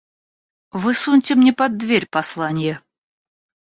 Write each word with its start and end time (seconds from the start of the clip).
Вы 0.71 0.95
суньте 1.03 1.35
мне 1.35 1.53
под 1.53 1.77
дверь 1.77 2.07
посланье. 2.07 2.81